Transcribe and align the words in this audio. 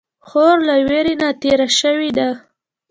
خور 0.27 0.55
له 0.67 0.75
ویرې 0.87 1.15
نه 1.21 1.29
تېره 1.41 1.67
شوې 1.79 2.09
ده. 2.17 2.27